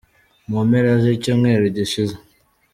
[0.49, 2.15] mu mpera z’icyumweru gishize.